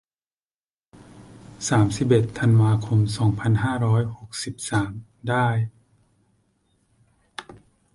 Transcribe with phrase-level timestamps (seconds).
[1.69, 4.91] สามสิบเอ็ด ธันวาคม สองพันห้าร้อยหกสิบสาม
[5.29, 5.47] ได้